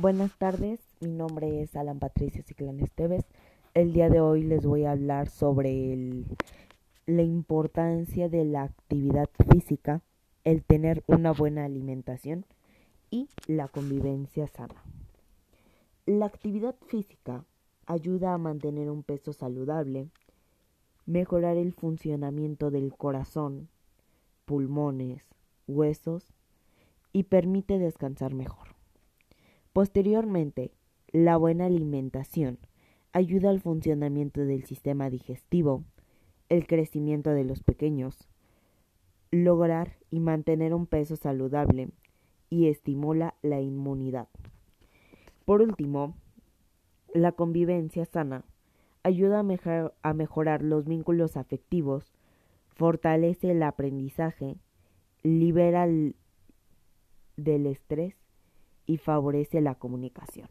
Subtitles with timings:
[0.00, 3.24] Buenas tardes, mi nombre es Alan Patricio Ciclán Esteves.
[3.74, 5.96] El día de hoy les voy a hablar sobre
[7.06, 10.02] la importancia de la actividad física,
[10.44, 12.46] el tener una buena alimentación
[13.10, 14.84] y la convivencia sana.
[16.06, 17.44] La actividad física
[17.84, 20.10] ayuda a mantener un peso saludable,
[21.06, 23.68] mejorar el funcionamiento del corazón,
[24.44, 25.24] pulmones,
[25.66, 26.32] huesos
[27.12, 28.67] y permite descansar mejor.
[29.78, 30.72] Posteriormente,
[31.12, 32.58] la buena alimentación
[33.12, 35.84] ayuda al funcionamiento del sistema digestivo,
[36.48, 38.28] el crecimiento de los pequeños,
[39.30, 41.90] lograr y mantener un peso saludable
[42.50, 44.26] y estimula la inmunidad.
[45.44, 46.16] Por último,
[47.14, 48.42] la convivencia sana
[49.04, 49.44] ayuda
[50.02, 52.12] a, mejorar los vínculos afectivos,
[52.74, 54.56] fortalece el aprendizaje,
[55.22, 56.16] libera del
[57.66, 58.27] estrés
[58.88, 60.48] y favorece la comunicación.